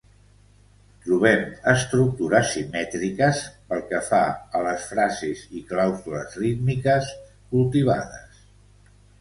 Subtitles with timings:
[1.01, 1.41] Trobem
[1.73, 4.23] estructures simètriques pel que fa
[4.61, 7.13] a les frases i clàusules rítmiques
[7.55, 8.43] cultivades.